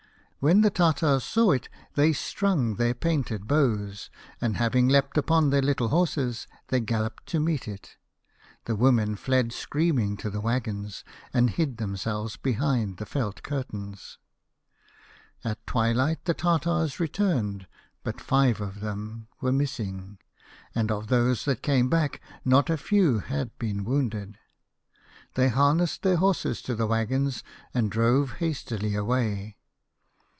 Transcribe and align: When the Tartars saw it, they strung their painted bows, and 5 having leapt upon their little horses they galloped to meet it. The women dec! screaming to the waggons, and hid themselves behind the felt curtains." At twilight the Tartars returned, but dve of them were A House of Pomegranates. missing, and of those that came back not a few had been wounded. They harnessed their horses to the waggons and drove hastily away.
When 0.43 0.61
the 0.61 0.71
Tartars 0.71 1.23
saw 1.23 1.51
it, 1.51 1.69
they 1.93 2.13
strung 2.13 2.77
their 2.77 2.95
painted 2.95 3.45
bows, 3.47 4.09
and 4.41 4.55
5 4.55 4.59
having 4.59 4.87
leapt 4.89 5.15
upon 5.15 5.51
their 5.51 5.61
little 5.61 5.89
horses 5.89 6.47
they 6.69 6.79
galloped 6.79 7.27
to 7.27 7.39
meet 7.39 7.67
it. 7.67 7.95
The 8.65 8.75
women 8.75 9.15
dec! 9.15 9.51
screaming 9.53 10.17
to 10.17 10.31
the 10.31 10.41
waggons, 10.41 11.03
and 11.31 11.47
hid 11.51 11.77
themselves 11.77 12.37
behind 12.37 12.97
the 12.97 13.05
felt 13.05 13.43
curtains." 13.43 14.17
At 15.43 15.67
twilight 15.67 16.25
the 16.25 16.33
Tartars 16.33 16.99
returned, 16.99 17.67
but 18.03 18.17
dve 18.17 18.59
of 18.59 18.79
them 18.79 19.27
were 19.41 19.49
A 19.49 19.53
House 19.53 19.59
of 19.59 19.59
Pomegranates. 19.59 19.59
missing, 19.81 20.17
and 20.73 20.91
of 20.91 21.05
those 21.09 21.45
that 21.45 21.61
came 21.61 21.87
back 21.87 22.19
not 22.43 22.71
a 22.71 22.77
few 22.77 23.19
had 23.19 23.55
been 23.59 23.83
wounded. 23.83 24.39
They 25.35 25.49
harnessed 25.49 26.01
their 26.01 26.17
horses 26.17 26.63
to 26.63 26.73
the 26.73 26.87
waggons 26.87 27.43
and 27.75 27.91
drove 27.91 28.37
hastily 28.37 28.95
away. 28.95 29.57